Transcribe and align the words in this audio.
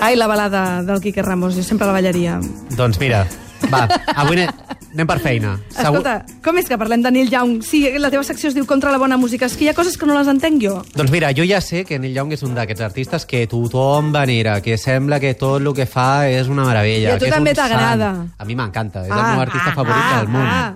Ai, 0.00 0.14
la 0.16 0.26
balada 0.26 0.82
del 0.82 1.00
Quique 1.00 1.22
Ramos, 1.22 1.54
jo 1.56 1.62
sempre 1.62 1.86
la 1.86 1.92
ballaria. 1.92 2.38
Doncs 2.76 2.98
mira, 3.00 3.24
va, 3.72 3.86
avui 4.14 4.36
anem, 4.36 4.50
anem 4.92 5.08
per 5.08 5.16
feina. 5.24 5.54
Segur- 5.72 6.02
Escolta, 6.02 6.14
com 6.44 6.58
és 6.60 6.68
que 6.68 6.76
parlem 6.78 7.02
de 7.02 7.10
Neil 7.10 7.30
Young? 7.32 7.62
Sí, 7.64 7.80
la 7.98 8.10
teva 8.12 8.22
secció 8.24 8.50
es 8.50 8.54
diu 8.54 8.66
Contra 8.68 8.92
la 8.92 8.98
bona 9.00 9.16
música. 9.16 9.46
És 9.48 9.56
que 9.56 9.64
hi 9.64 9.68
ha 9.72 9.74
coses 9.74 9.96
que 9.98 10.06
no 10.06 10.14
les 10.18 10.28
entenc 10.28 10.60
jo. 10.62 10.76
Doncs 10.94 11.10
mira, 11.10 11.32
jo 11.34 11.44
ja 11.48 11.60
sé 11.64 11.84
que 11.88 11.98
Neil 11.98 12.14
Young 12.14 12.32
és 12.36 12.42
un 12.46 12.54
d'aquests 12.54 12.84
artistes 12.86 13.26
que 13.26 13.46
tothom 13.50 14.12
venera, 14.12 14.60
que 14.62 14.76
sembla 14.78 15.18
que 15.18 15.34
tot 15.34 15.60
el 15.64 15.72
que 15.74 15.86
fa 15.90 16.28
és 16.28 16.48
una 16.52 16.64
meravella. 16.68 17.10
I 17.10 17.16
a 17.16 17.18
tu 17.18 17.30
també 17.32 17.54
t'agrada. 17.54 18.12
A 18.38 18.44
mi 18.44 18.54
m'encanta, 18.54 19.06
és 19.06 19.10
Ah, 19.10 19.22
el 19.24 19.32
meu 19.32 19.40
artista 19.48 19.70
ah, 19.72 19.74
favorit 19.74 20.04
ah, 20.04 20.18
del 20.20 20.28
món. 20.28 20.46
ah. 20.46 20.74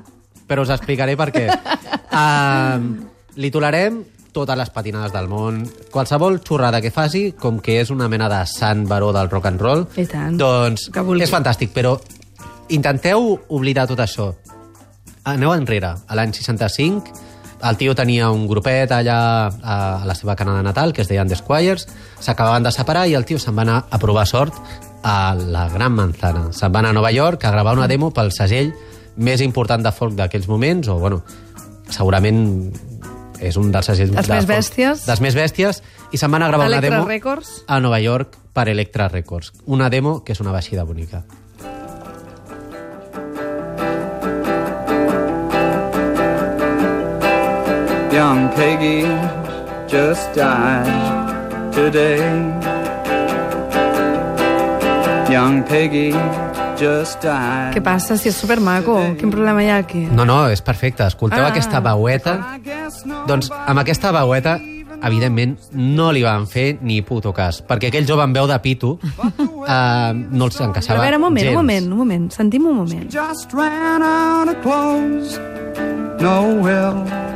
Però 0.48 0.62
us 0.62 0.70
explicaré 0.75 1.14
per 1.16 1.30
què. 1.30 1.45
uh, 2.11 2.80
li 3.36 3.50
tolerem 3.54 4.00
totes 4.32 4.58
les 4.58 4.70
patinades 4.70 5.12
del 5.12 5.28
món, 5.28 5.62
qualsevol 5.92 6.40
xorrada 6.46 6.80
que 6.80 6.92
faci, 6.94 7.32
com 7.32 7.58
que 7.61 7.80
és 7.80 7.90
una 7.90 8.08
mena 8.08 8.29
de 8.30 8.40
sant 8.46 8.86
baró 8.88 9.12
del 9.12 9.30
rock 9.30 9.50
and 9.50 9.61
roll, 9.61 9.86
I 9.96 10.07
tant. 10.07 10.36
doncs 10.38 10.90
és 10.90 11.32
fantàstic, 11.32 11.72
però 11.75 11.98
intenteu 12.71 13.38
oblidar 13.48 13.86
tot 13.90 14.00
això. 14.00 14.30
Aneu 15.24 15.52
enrere, 15.52 15.94
a 16.07 16.16
l'any 16.16 16.32
65, 16.32 17.12
el 17.62 17.76
tio 17.76 17.94
tenia 17.94 18.30
un 18.32 18.46
grupet 18.48 18.93
allà 18.93 19.18
a, 19.48 19.74
la 20.07 20.14
seva 20.16 20.36
Canadà 20.36 20.62
natal, 20.64 20.94
que 20.96 21.02
es 21.02 21.10
deien 21.10 21.29
The 21.29 21.36
Squires, 21.36 21.86
s'acabaven 22.21 22.64
de 22.64 22.72
separar 22.72 23.07
i 23.08 23.16
el 23.18 23.26
tio 23.29 23.38
se'n 23.38 23.57
va 23.57 23.66
anar 23.66 23.82
a 23.90 23.99
provar 24.00 24.26
sort 24.26 24.57
a 25.02 25.35
la 25.35 25.68
Gran 25.68 25.93
Manzana. 25.93 26.49
Se'n 26.57 26.72
va 26.72 26.80
anar 26.80 26.94
a 26.94 26.96
Nova 26.96 27.12
York 27.12 27.44
a 27.44 27.52
gravar 27.52 27.76
una 27.76 27.88
demo 27.88 28.10
pel 28.16 28.32
segell 28.32 28.72
més 29.16 29.43
important 29.44 29.85
de 29.85 29.93
folk 29.93 30.16
d'aquells 30.16 30.49
moments, 30.49 30.88
o, 30.88 30.96
bueno, 31.02 31.21
segurament 31.90 32.70
és 33.41 33.56
un 33.56 33.70
dels 33.72 33.86
segells... 33.91 34.14
Els 34.17 34.28
de 34.28 34.34
més 34.39 34.47
bèsties. 34.48 35.05
Dels 35.08 35.20
més 35.25 35.36
bèsties, 35.39 35.83
i 36.12 36.20
se'n 36.20 36.30
va 36.30 36.41
anar 36.41 36.50
a 36.50 36.55
gravar 36.55 36.67
una 36.69 36.78
Electra 36.78 36.98
demo 37.00 37.08
Records. 37.08 37.53
a 37.66 37.80
Nova 37.80 38.00
York 38.00 38.36
per 38.53 38.69
Electra 38.69 39.08
Records. 39.08 39.52
Una 39.66 39.88
demo 39.91 40.20
que 40.24 40.33
és 40.36 40.41
una 40.41 40.52
baixida 40.52 40.84
bonica. 40.84 41.24
Young 48.12 48.48
Peggy 48.56 49.02
just 49.88 50.34
died 50.34 51.72
today. 51.72 52.20
Young 55.30 55.62
Peggy. 55.64 56.49
Què 57.75 57.83
passa? 57.84 58.17
Si 58.17 58.28
és 58.31 58.36
supermaco. 58.41 58.97
Quin 59.20 59.31
problema 59.33 59.62
hi 59.64 59.69
ha 59.69 59.77
aquí? 59.83 60.06
No, 60.11 60.25
no, 60.25 60.47
és 60.48 60.62
perfecte. 60.64 61.05
Escolteu 61.06 61.45
Ah. 61.45 61.48
aquesta 61.53 61.81
veueta. 61.81 62.34
Doncs 63.28 63.50
amb 63.67 63.78
aquesta 63.81 64.12
veueta, 64.12 64.59
evidentment, 65.03 65.56
no 65.73 66.11
li 66.12 66.23
van 66.23 66.47
fer 66.47 66.78
ni 66.83 67.01
puto 67.03 67.33
cas, 67.33 67.62
perquè 67.67 67.89
aquell 67.89 68.06
jove 68.06 68.23
amb 68.23 68.34
veu 68.36 68.47
de 68.47 68.58
pito 68.61 68.98
eh, 69.03 70.12
no 70.31 70.45
els 70.45 70.61
encaixava 70.61 71.01
a 71.01 71.03
veure, 71.05 71.17
un 71.17 71.23
moment, 71.23 71.45
gens. 71.45 71.56
un 71.56 71.62
moment, 71.62 71.92
un 71.92 71.98
moment. 71.98 72.31
Sentim 72.33 72.67
un 72.67 72.77
moment. 72.77 73.08
just 73.11 73.53
ran 73.53 74.03
out 74.03 74.48
of 74.48 74.61
clothes. 74.62 75.39
No 76.20 76.61
will. 76.61 77.30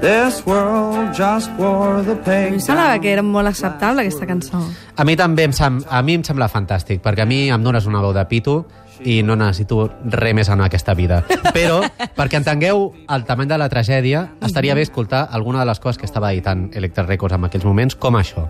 This 0.00 0.46
world 0.46 1.12
just 1.12 1.50
wore 1.58 2.04
the 2.06 2.14
peg 2.22 2.52
em 2.54 2.60
semblava 2.62 3.00
que 3.02 3.10
era 3.10 3.22
molt 3.22 3.50
acceptable, 3.50 4.04
aquesta 4.04 4.28
cançó. 4.30 4.60
A 4.94 5.04
mi 5.04 5.16
també 5.18 5.48
em, 5.48 5.52
sem 5.52 5.80
a 5.90 6.02
mi 6.06 6.14
em 6.14 6.22
sembla 6.22 6.46
fantàstic, 6.46 7.00
perquè 7.02 7.24
a 7.24 7.26
mi 7.26 7.48
em 7.50 7.64
dones 7.64 7.88
una 7.90 7.98
veu 8.04 8.12
de 8.14 8.22
pito 8.30 8.60
i 9.02 9.24
no 9.26 9.34
necessito 9.38 9.88
res 10.14 10.34
més 10.38 10.48
en 10.54 10.62
aquesta 10.62 10.94
vida. 10.94 11.24
Però, 11.56 11.80
perquè 12.14 12.38
entengueu 12.38 12.92
el 13.10 13.26
tamany 13.26 13.50
de 13.50 13.58
la 13.58 13.68
tragèdia, 13.68 14.22
estaria 14.46 14.78
bé 14.78 14.86
escoltar 14.86 15.26
alguna 15.32 15.64
de 15.64 15.66
les 15.72 15.82
coses 15.82 15.98
que 15.98 16.06
estava 16.06 16.30
editant 16.32 16.68
Electra 16.78 17.06
Records 17.06 17.34
en 17.34 17.50
aquells 17.50 17.66
moments, 17.66 17.98
com 17.98 18.22
això. 18.22 18.46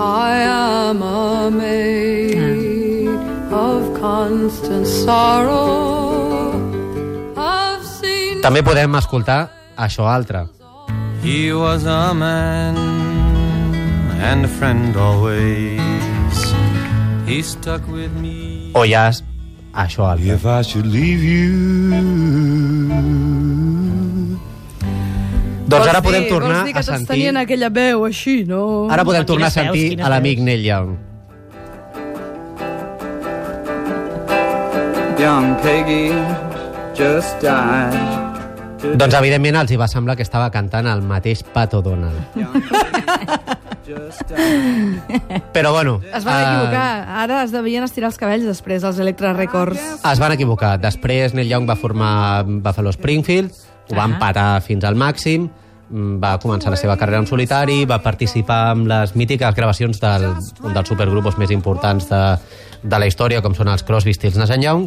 I 0.00 0.40
am 0.48 1.02
a 1.04 1.50
maid 1.52 3.12
of 3.52 3.92
constant 4.00 4.88
sorrow. 4.88 6.56
I've 7.36 7.84
seen 7.84 8.40
També 8.40 8.64
podem 8.64 8.96
escoltar 8.96 9.59
això 9.86 10.06
altre. 10.10 10.44
He 11.22 11.52
was 11.52 11.84
a 11.84 12.12
man 12.14 12.76
and 14.20 14.44
a 14.44 14.48
friend 14.48 14.96
always. 14.96 15.80
He 17.26 17.42
stuck 17.42 17.82
with 17.88 18.12
me. 18.20 18.70
O 18.74 18.84
ja 18.88 19.08
és 19.10 19.22
això 19.72 20.06
altre. 20.10 20.34
If 20.34 20.44
I 20.46 20.62
should 20.62 20.86
leave 20.86 21.22
you, 21.24 21.50
Doncs 25.70 25.86
ara 25.86 26.00
Vols 26.00 26.06
podem 26.08 26.22
dir- 26.24 26.30
tornar 26.32 26.54
vols 26.56 26.66
dir 26.66 26.72
que 26.74 26.80
a 26.80 26.82
sentir... 26.82 27.06
tenien 27.06 27.36
aquella 27.38 27.68
veu 27.70 28.04
així, 28.04 28.40
no? 28.44 28.88
Ara 28.90 29.04
podem 29.06 29.24
tornar 29.24 29.52
a 29.52 29.54
veus, 29.54 29.78
sentir 29.78 30.00
a 30.02 30.08
l'amic. 30.10 30.40
Neil 30.42 30.64
Young. 30.66 30.96
Young 35.20 35.54
Peggy 35.62 36.10
just 36.96 37.38
died. 37.44 38.29
Doncs 38.80 39.14
evidentment 39.18 39.58
els 39.60 39.72
hi 39.72 39.76
va 39.80 39.88
semblar 39.90 40.16
que 40.16 40.24
estava 40.24 40.50
cantant 40.52 40.88
el 40.88 41.02
mateix 41.04 41.42
Pato 41.54 41.82
Donald. 41.84 42.16
Però 45.54 45.72
bueno... 45.74 46.00
Es 46.14 46.24
van 46.24 46.38
eh, 46.38 46.44
equivocar. 46.46 46.86
Ara 47.24 47.42
es 47.44 47.52
devien 47.52 47.84
estirar 47.84 48.10
els 48.10 48.18
cabells 48.20 48.46
després, 48.48 48.84
els 48.86 49.00
Electra 49.02 49.32
Records. 49.36 49.80
Es 50.00 50.22
van 50.22 50.32
equivocar. 50.36 50.76
Després 50.80 51.34
Neil 51.36 51.50
Young 51.50 51.68
va 51.68 51.76
formar 51.76 52.44
Buffalo 52.46 52.92
Springfield, 52.96 53.52
ho 53.90 53.98
va 53.98 54.06
empatar 54.08 54.62
fins 54.64 54.86
al 54.88 54.96
màxim, 54.96 55.50
va 55.90 56.36
començar 56.42 56.70
la 56.70 56.78
seva 56.78 56.96
carrera 56.96 57.20
en 57.22 57.26
solitari, 57.26 57.84
va 57.88 58.00
participar 58.02 58.72
en 58.74 58.86
les 58.90 59.14
mítiques 59.18 59.54
gravacions 59.56 60.00
del, 60.02 60.28
dels 60.62 60.88
supergrupos 60.88 61.38
més 61.38 61.50
importants 61.50 62.08
de, 62.10 62.22
de 62.82 63.00
la 63.00 63.08
història, 63.10 63.42
com 63.42 63.54
són 63.58 63.72
els 63.72 63.82
Crosby, 63.86 64.14
Stills, 64.14 64.38
Nash 64.38 64.54
Young, 64.56 64.86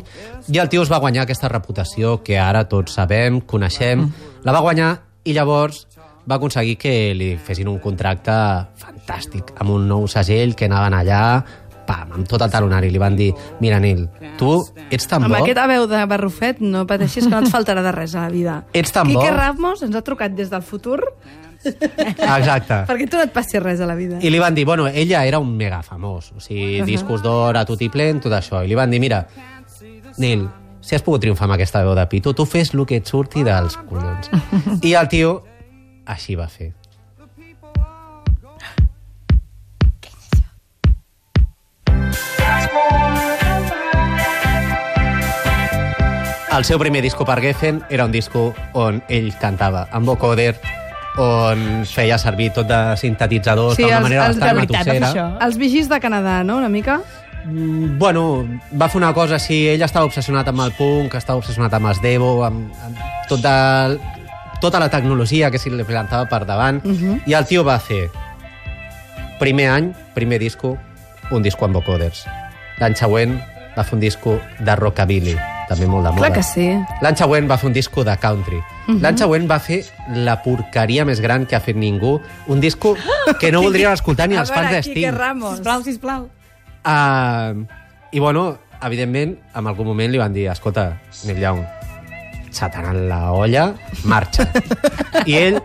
i 0.53 0.59
el 0.63 0.71
tio 0.71 0.83
es 0.83 0.91
va 0.91 1.01
guanyar 1.03 1.27
aquesta 1.27 1.51
reputació 1.51 2.19
que 2.23 2.39
ara 2.39 2.65
tots 2.69 2.95
sabem, 2.95 3.41
coneixem. 3.41 4.07
La 4.43 4.55
va 4.55 4.63
guanyar 4.63 4.95
i 5.23 5.35
llavors 5.35 5.85
va 6.29 6.37
aconseguir 6.39 6.77
que 6.79 6.93
li 7.17 7.33
fessin 7.35 7.67
un 7.67 7.81
contracte 7.83 8.33
fantàstic, 8.79 9.51
amb 9.59 9.73
un 9.75 9.87
nou 9.89 10.07
segell 10.07 10.55
que 10.55 10.69
anaven 10.69 10.95
allà, 10.95 11.23
pam, 11.87 12.11
amb 12.19 12.27
tot 12.29 12.41
el 12.45 12.51
talonari. 12.53 12.89
Li 12.93 13.01
van 13.01 13.15
dir, 13.19 13.31
mira, 13.63 13.79
Nil, 13.83 14.05
tu 14.39 14.55
ets 14.89 15.07
tan 15.09 15.23
Amb 15.23 15.35
bo... 15.35 15.43
aquesta 15.43 15.67
veu 15.69 15.87
de 15.91 16.03
barrufet 16.09 16.61
no 16.63 16.85
pateixis 16.89 17.27
que 17.27 17.33
no 17.33 17.43
et 17.43 17.51
faltarà 17.53 17.83
de 17.85 17.93
res 17.95 18.15
a 18.15 18.27
la 18.27 18.33
vida. 18.33 18.57
Ets 18.73 18.93
tan 18.95 19.07
Quique 19.09 19.29
bo. 19.29 19.37
Ramos 19.37 19.83
ens 19.85 19.95
ha 19.95 20.03
trucat 20.05 20.35
des 20.37 20.51
del 20.53 20.63
futur 20.63 21.01
Exacte. 21.63 22.83
perquè 22.89 23.07
tu 23.09 23.19
no 23.19 23.23
et 23.27 23.33
passi 23.33 23.59
res 23.59 23.81
a 23.81 23.87
la 23.89 23.95
vida. 23.95 24.19
I 24.21 24.31
li 24.31 24.41
van 24.41 24.55
dir, 24.55 24.65
bueno, 24.65 24.87
ella 24.87 25.23
era 25.25 25.39
un 25.39 25.55
mega 25.57 25.81
famós, 25.83 26.31
o 26.35 26.43
sigui, 26.43 26.81
Ahà. 26.81 26.87
discos 26.89 27.23
d'or 27.23 27.57
a 27.57 27.65
tot 27.65 27.81
i 27.81 27.89
plen, 27.93 28.19
tot 28.23 28.33
això. 28.35 28.63
I 28.63 28.71
li 28.71 28.77
van 28.79 28.91
dir, 28.91 28.99
mira, 29.03 29.25
Nil, 30.17 30.45
si 30.83 30.95
has 30.95 31.01
pogut 31.01 31.23
triomfar 31.23 31.47
amb 31.47 31.55
aquesta 31.55 31.81
veu 31.85 31.95
de 31.97 32.05
pito, 32.11 32.35
tu 32.35 32.45
fes 32.45 32.73
el 32.73 32.85
que 32.85 32.99
et 33.01 33.09
surti 33.09 33.43
dels 33.43 33.77
collons. 33.89 34.29
I 34.89 34.93
el 34.99 35.09
tio 35.09 35.37
així 36.05 36.35
va 36.35 36.49
fer. 36.51 36.73
El 46.53 46.65
seu 46.65 46.77
primer 46.77 47.01
disco 47.01 47.25
per 47.25 47.39
Geffen 47.41 47.81
era 47.89 48.05
un 48.05 48.11
disco 48.11 48.53
on 48.77 48.99
ell 49.09 49.31
cantava 49.41 49.87
amb 49.91 50.05
vocoder, 50.05 50.53
on 51.17 51.81
feia 51.89 52.19
servir 52.21 52.51
tot 52.53 52.67
de 52.69 52.77
sintetitzadors 53.01 53.75
Sí, 53.77 53.83
d'una 53.87 54.01
manera 54.05 54.27
els 54.29 54.37
bastant 54.37 54.59
veritat. 54.61 55.17
Els 55.47 55.57
vigis 55.57 55.89
de 55.89 55.99
Canadà, 56.01 56.43
no?, 56.45 56.57
una 56.61 56.69
mica? 56.69 56.99
Mm, 57.45 57.97
Bueno, 57.99 58.45
va 58.79 58.87
fer 58.87 59.01
una 59.01 59.13
cosa 59.13 59.35
així, 59.39 59.63
ell 59.67 59.81
estava 59.81 60.05
obsessionat 60.05 60.47
amb 60.47 60.61
el 60.67 60.75
punk, 60.77 61.15
estava 61.17 61.41
obsessionat 61.41 61.73
amb 61.73 61.89
els 61.89 62.01
Devo, 62.01 62.43
amb, 62.45 62.69
amb 62.85 63.01
tot 63.29 63.41
de, 63.41 63.97
tota 64.61 64.79
la 64.79 64.89
tecnologia 64.93 65.49
que 65.51 65.57
se 65.59 65.69
li 65.73 65.83
plantava 65.83 66.29
per 66.29 66.45
davant, 66.45 66.83
Mhm. 66.85 67.23
i 67.25 67.33
el 67.33 67.45
tio 67.49 67.63
va 67.63 67.79
fer, 67.79 68.09
primer 69.39 69.69
any, 69.69 69.91
primer 70.13 70.39
disco, 70.39 70.77
un 71.31 71.41
disco 71.41 71.65
amb 71.65 71.75
vocoders. 71.75 72.25
L'any 72.79 72.95
següent 72.95 73.41
va 73.77 73.83
fer 73.83 73.95
un 73.95 73.99
disco 73.99 74.39
de 74.59 74.75
rockabilly, 74.75 75.35
també 75.73 75.87
molt 75.89 76.05
de 76.07 76.11
moda. 76.13 76.21
Clar 76.23 76.31
que 76.37 76.43
sí. 76.45 76.67
L'any 77.03 77.17
següent 77.19 77.49
va 77.51 77.57
fer 77.59 77.67
un 77.71 77.73
disco 77.75 78.03
de 78.07 78.15
country. 78.21 78.61
Mhm. 78.87 79.01
L'any 79.03 79.17
següent 79.23 79.49
va 79.51 79.59
fer 79.59 79.81
la 80.15 80.37
porqueria 80.45 81.05
més 81.05 81.19
gran 81.23 81.45
que 81.49 81.55
ha 81.57 81.61
fet 81.63 81.75
ningú. 81.75 82.19
Un 82.47 82.61
disco 82.63 82.95
que 83.39 83.51
no 83.51 83.61
voldrien 83.65 83.91
escoltar 83.93 84.29
ni 84.29 84.35
els 84.39 84.49
a 84.51 84.53
fans 84.55 84.69
veure, 84.69 84.81
de 84.81 84.87
Quique 84.87 84.99
Sting. 85.09 85.17
Ramos. 85.17 85.57
Sisplau, 85.57 85.83
sisplau. 85.83 86.29
Uh, 86.85 87.65
I 88.11 88.19
bueno, 88.19 88.57
evidentment, 88.83 89.37
en 89.55 89.67
algun 89.67 89.87
moment 89.87 90.11
li 90.11 90.19
van 90.19 90.33
dir, 90.35 90.47
escolta, 90.51 90.99
Neil 91.25 91.39
Young, 91.39 91.63
se 92.51 92.67
t'ha 92.69 92.83
anat 92.83 92.99
la 93.09 93.21
olla, 93.33 93.69
marxa. 94.05 94.45
I 95.25 95.37
ell 95.39 95.59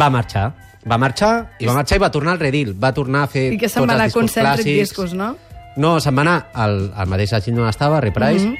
va 0.00 0.08
marxar. 0.10 0.50
Va 0.82 0.96
marxar 0.98 1.28
i 1.62 1.66
va 1.68 1.76
marxar 1.76 1.94
i 2.00 2.00
va 2.02 2.08
tornar 2.10 2.32
al 2.34 2.40
redil. 2.40 2.72
Va 2.74 2.90
tornar 2.92 3.20
a 3.22 3.28
fer 3.30 3.52
I 3.54 3.58
que 3.60 3.68
se'n 3.68 3.84
tots 3.84 3.92
va 3.92 3.94
anar 3.94 4.02
a 4.02 4.06
els 4.08 4.14
discos 4.14 4.22
Concentric 4.24 4.64
clàssics. 4.66 4.80
Discos, 4.80 5.12
no? 5.14 5.28
No, 5.76 5.92
se'n 6.02 6.16
va 6.18 6.24
anar 6.24 6.38
al, 6.58 6.74
al 6.96 7.06
mateix 7.12 7.30
segell 7.30 7.60
on 7.62 7.68
estava, 7.68 8.00
Reprise, 8.02 8.48
Mhm. 8.48 8.56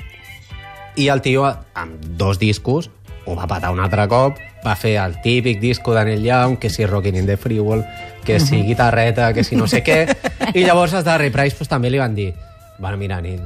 I 0.96 1.08
el 1.08 1.22
tio, 1.22 1.46
amb 1.74 2.04
dos 2.18 2.38
discos, 2.38 2.90
ho 3.26 3.36
va 3.38 3.46
patar 3.46 3.72
un 3.72 3.80
altre 3.80 4.06
cop, 4.10 4.38
va 4.64 4.74
fer 4.76 4.96
el 5.02 5.20
típic 5.22 5.60
disco 5.60 5.94
de 5.94 6.04
Neil 6.04 6.24
Young, 6.24 6.58
que 6.58 6.70
si 6.70 6.86
Rockin' 6.86 7.16
in 7.16 7.26
the 7.26 7.36
Free 7.36 7.60
World, 7.60 7.86
que 8.24 8.38
si 8.40 8.62
guitarreta, 8.62 9.32
que 9.34 9.44
si 9.44 9.56
no 9.56 9.66
sé 9.66 9.82
què, 9.82 10.04
i 10.54 10.64
llavors 10.64 10.94
els 10.94 11.04
de 11.06 11.18
Ray 11.18 11.30
Price 11.34 11.58
pues, 11.58 11.70
també 11.70 11.90
li 11.90 12.02
van 12.02 12.14
dir 12.14 12.32
bueno, 12.78 12.96
mira, 12.96 13.20
Neil, 13.20 13.42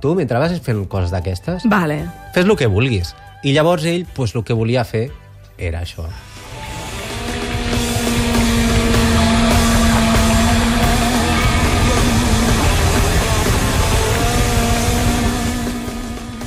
tu 0.00 0.14
mentre 0.14 0.38
vas 0.38 0.54
fent 0.62 0.84
coses 0.86 1.10
d'aquestes, 1.10 1.66
Vale. 1.66 2.04
fes 2.34 2.46
el 2.46 2.56
que 2.56 2.70
vulguis. 2.70 3.14
I 3.42 3.52
llavors 3.52 3.84
ell, 3.84 4.06
pues, 4.14 4.34
el 4.34 4.44
que 4.44 4.54
volia 4.54 4.84
fer 4.84 5.10
era 5.58 5.82
això. 5.82 6.06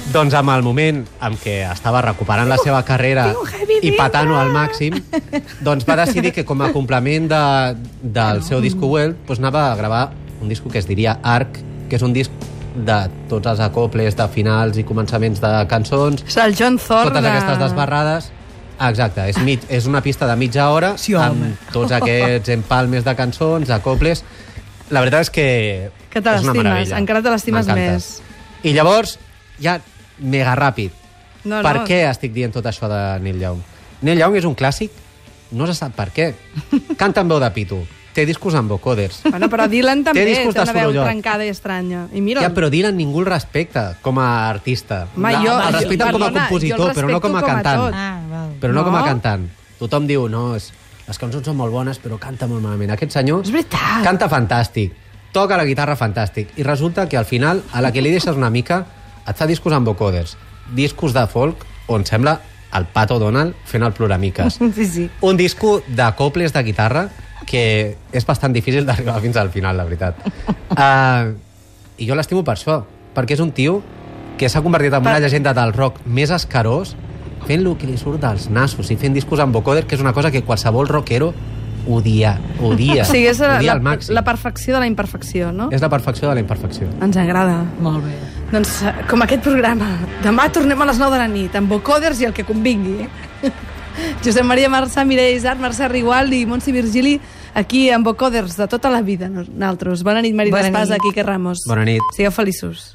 Doncs 0.09 0.33
amb 0.33 0.49
el 0.49 0.63
moment 0.65 1.03
en 1.21 1.35
què 1.37 1.59
estava 1.69 1.99
recuperant 2.01 2.49
la 2.49 2.57
seva 2.57 2.79
carrera 2.87 3.27
i 3.85 3.91
patant-ho 3.93 4.39
al 4.39 4.49
màxim, 4.53 4.95
doncs 5.61 5.85
va 5.85 5.97
decidir 5.99 6.31
que 6.33 6.45
com 6.47 6.63
a 6.65 6.71
complement 6.73 7.27
de, 7.29 7.41
del 8.01 8.41
seu 8.47 8.61
disco 8.63 8.89
Well, 8.89 9.13
doncs 9.27 9.41
anava 9.43 9.67
a 9.71 9.75
gravar 9.77 10.07
un 10.41 10.49
disco 10.49 10.69
que 10.73 10.79
es 10.81 10.87
diria 10.89 11.19
Arc, 11.21 11.59
que 11.91 11.99
és 11.99 12.05
un 12.05 12.15
disc 12.15 12.31
de 12.73 12.97
tots 13.29 13.51
els 13.51 13.61
acoples 13.61 14.17
de 14.17 14.25
finals 14.33 14.79
i 14.81 14.85
començaments 14.87 15.41
de 15.43 15.51
cançons, 15.69 16.25
És 16.25 16.37
el 16.41 16.55
John 16.57 16.79
Thor 16.81 17.11
totes 17.11 17.21
de... 17.25 17.29
aquestes 17.29 17.61
desbarrades. 17.61 18.31
Exacte, 18.89 19.25
és, 19.29 19.37
mig, 19.43 19.65
és 19.67 19.85
una 19.91 19.99
pista 20.01 20.25
de 20.29 20.37
mitja 20.39 20.69
hora 20.71 20.93
Sí, 20.97 21.13
home. 21.13 21.51
amb 21.51 21.71
tots 21.75 21.91
aquests 21.97 22.49
empalmes 22.55 23.03
de 23.05 23.13
cançons, 23.19 23.69
acoples. 23.75 24.23
La 24.89 25.03
veritat 25.03 25.27
és 25.27 25.29
que 25.35 25.47
Que 26.09 26.21
te 26.23 26.33
és 26.39 26.45
una 26.47 26.53
meravella. 26.55 26.97
encara 26.97 27.21
te 27.21 27.29
l'estimes 27.29 27.67
més. 27.75 28.07
I 28.63 28.71
llavors, 28.73 29.17
ja 29.61 29.77
mega 30.19 30.55
ràpid, 30.55 30.91
No, 31.45 31.61
per 31.63 31.77
no. 31.77 31.85
què 31.87 32.01
estic 32.09 32.33
dient 32.33 32.51
tot 32.53 32.65
això 32.65 32.87
de 32.91 33.19
Neil 33.23 33.39
Young? 33.41 33.61
Neil 34.01 34.19
Young 34.19 34.35
és 34.35 34.45
un 34.45 34.55
clàssic, 34.55 34.91
no 35.51 35.65
se 35.67 35.73
sap 35.73 35.95
per 35.95 36.09
què. 36.11 36.33
Canta 36.97 37.21
amb 37.21 37.31
veu 37.31 37.39
de 37.39 37.49
pito, 37.55 37.79
té 38.13 38.25
discos 38.25 38.55
amb 38.55 38.69
vocoders. 38.69 39.21
Bueno, 39.29 39.47
però 39.49 39.67
Dylan 39.69 40.03
també 40.03 40.25
té, 40.25 40.33
de 40.43 40.49
una 40.49 40.73
veu 40.73 40.91
trencada 41.03 41.45
i 41.45 41.49
estranya. 41.49 42.07
I 42.13 42.21
mira, 42.21 42.41
Ja, 42.41 42.49
però 42.53 42.69
Dylan 42.69 42.97
ningú 42.97 43.21
el 43.23 43.25
respecta 43.29 43.95
com 44.01 44.19
a 44.19 44.49
artista. 44.49 45.07
No, 45.15 45.29
jo- 45.43 45.55
el 45.59 45.73
respecten 45.73 46.11
com 46.11 46.23
a 46.23 46.31
compositor, 46.33 46.93
però 46.93 47.09
no 47.09 47.21
com 47.21 47.35
a 47.35 47.41
com 47.41 47.49
a 47.49 47.53
cantant. 47.53 47.93
Ah, 47.93 48.19
val. 48.29 48.49
Però 48.59 48.73
no, 48.73 48.81
No? 48.81 48.85
com 48.85 48.95
a 48.95 49.05
cantant. 49.05 49.47
Tothom 49.79 50.07
diu, 50.07 50.27
no, 50.27 50.55
és, 50.55 50.73
les 51.07 51.17
cançons 51.17 51.45
són 51.45 51.55
molt 51.55 51.71
bones, 51.71 51.97
però 52.03 52.19
canta 52.19 52.45
molt 52.47 52.61
malament. 52.61 52.91
Aquest 52.91 53.11
senyor 53.15 53.41
És 53.45 53.51
veritat. 53.51 54.03
canta 54.03 54.27
fantàstic, 54.29 54.91
toca 55.31 55.55
la 55.57 55.63
guitarra 55.65 55.95
fantàstic, 55.95 56.49
i 56.57 56.63
resulta 56.63 57.07
que 57.07 57.15
al 57.17 57.25
final, 57.25 57.63
a 57.71 57.79
la 57.81 57.91
que 57.93 58.01
li 58.01 58.11
deixes 58.11 58.35
una 58.35 58.49
mica, 58.49 58.85
et 59.27 59.37
fa 59.37 59.47
discos 59.49 59.73
amb 59.75 59.87
vocoders, 59.87 60.35
discos 60.75 61.15
de 61.15 61.25
folk, 61.27 61.65
on 61.89 62.05
sembla 62.05 62.37
el 62.77 62.85
Pato 62.93 63.17
Donald 63.19 63.55
fent 63.65 63.83
el 63.83 63.93
Ploramiques. 63.93 64.59
Sí, 64.75 64.85
sí. 64.85 65.09
Un 65.21 65.37
disco 65.37 65.81
d'acoples 65.87 66.53
de 66.53 66.63
guitarra 66.63 67.09
que 67.49 67.97
és 68.13 68.25
bastant 68.27 68.53
difícil 68.53 68.85
d'arribar 68.85 69.17
fins 69.23 69.37
al 69.41 69.49
final, 69.49 69.77
la 69.77 69.85
veritat. 69.87 70.19
Uh, 70.75 71.33
I 71.99 72.07
jo 72.07 72.15
l'estimo 72.15 72.43
per 72.45 72.55
això, 72.55 72.83
perquè 73.15 73.35
és 73.35 73.41
un 73.43 73.51
tio 73.55 73.79
que 74.39 74.47
s'ha 74.47 74.61
convertit 74.63 74.93
en 74.93 75.03
una 75.03 75.19
llegenda 75.19 75.53
del 75.57 75.73
rock 75.73 76.03
més 76.05 76.31
escarós, 76.31 76.93
fent 77.47 77.65
el 77.65 77.73
que 77.79 77.89
li 77.89 77.97
surt 77.97 78.21
dels 78.21 78.47
nassos 78.53 78.91
i 78.93 78.97
fent 78.99 79.15
discos 79.17 79.41
amb 79.41 79.55
vocoder, 79.55 79.87
que 79.87 79.97
és 79.97 80.03
una 80.03 80.13
cosa 80.13 80.31
que 80.31 80.43
qualsevol 80.45 80.87
rockero 80.87 81.33
odia, 81.87 82.39
odia, 82.61 83.03
O 83.03 83.05
sigui, 83.05 83.27
és 83.31 83.39
la, 83.39 83.57
odia 83.57 83.73
la, 83.73 83.77
al 83.77 83.81
màxim. 83.85 84.13
la 84.15 84.23
perfecció 84.23 84.75
de 84.75 84.79
la 84.83 84.87
imperfecció, 84.87 85.51
no? 85.51 85.69
És 85.71 85.81
la 85.81 85.89
perfecció 85.89 86.29
de 86.29 86.35
la 86.35 86.41
imperfecció. 86.41 86.89
Ens 87.01 87.17
agrada. 87.17 87.63
Molt 87.81 88.03
bé. 88.05 88.13
Doncs, 88.51 88.81
eh, 88.83 88.93
com 89.09 89.21
aquest 89.21 89.43
programa, 89.45 89.87
demà 90.23 90.49
tornem 90.51 90.79
a 90.81 90.85
les 90.89 90.99
9 90.99 91.11
de 91.15 91.19
la 91.21 91.27
nit, 91.27 91.55
amb 91.55 91.69
vocoders 91.69 92.21
i 92.21 92.25
el 92.25 92.33
que 92.33 92.43
convingui. 92.47 93.07
Josep 94.23 94.45
Maria 94.47 94.69
Marçà, 94.71 95.03
Mireia 95.05 95.35
Isart, 95.35 95.59
Mercè 95.59 95.89
Rigualdi 95.91 96.41
i 96.41 96.45
Montse 96.47 96.71
Virgili, 96.71 97.17
aquí 97.53 97.89
amb 97.91 98.07
vocoders 98.07 98.55
de 98.57 98.67
tota 98.71 98.89
la 98.89 99.01
vida, 99.03 99.27
nosaltres. 99.29 100.03
Bona 100.07 100.21
nit, 100.23 100.33
Marina 100.37 100.55
Bona 100.57 100.69
Espasa, 100.71 100.95
nit. 100.95 101.03
Quique 101.03 101.23
Ramos. 101.27 101.65
Bona 101.67 101.83
nit. 101.85 102.01
Sigueu 102.15 102.31
feliços. 102.31 102.87